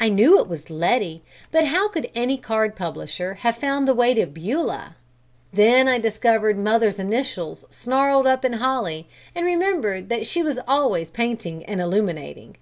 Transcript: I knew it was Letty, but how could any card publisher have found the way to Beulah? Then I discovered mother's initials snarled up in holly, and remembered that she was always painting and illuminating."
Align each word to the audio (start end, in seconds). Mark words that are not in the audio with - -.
I 0.00 0.08
knew 0.08 0.36
it 0.40 0.48
was 0.48 0.68
Letty, 0.68 1.22
but 1.52 1.66
how 1.66 1.88
could 1.88 2.10
any 2.12 2.36
card 2.36 2.74
publisher 2.74 3.34
have 3.34 3.56
found 3.58 3.86
the 3.86 3.94
way 3.94 4.14
to 4.14 4.26
Beulah? 4.26 4.96
Then 5.52 5.86
I 5.86 5.96
discovered 6.00 6.58
mother's 6.58 6.98
initials 6.98 7.64
snarled 7.70 8.26
up 8.26 8.44
in 8.44 8.54
holly, 8.54 9.06
and 9.32 9.46
remembered 9.46 10.08
that 10.08 10.26
she 10.26 10.42
was 10.42 10.58
always 10.66 11.12
painting 11.12 11.64
and 11.66 11.80
illuminating." 11.80 12.56